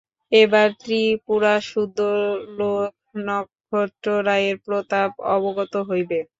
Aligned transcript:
এবার 0.31 0.67
ত্রিপুরাসুদ্ধ 0.81 1.99
লোক 2.59 2.91
নক্ষত্ররায়ের 3.25 4.55
প্রতাপ 4.65 5.11
অবগত 5.35 5.73
হইবে। 5.89 6.19